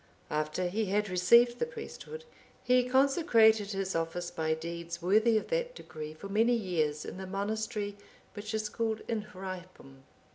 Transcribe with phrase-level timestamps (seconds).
[0.31, 2.25] After he had received the priesthood,
[2.63, 7.27] he consecrated his office by deeds worthy of that degree for many years in the
[7.27, 7.95] monastery
[8.33, 10.01] which is called Inhrypum.